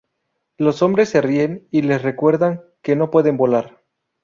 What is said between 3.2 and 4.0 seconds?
volar.